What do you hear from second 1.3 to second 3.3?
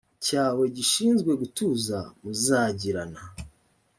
gutuza muzagirana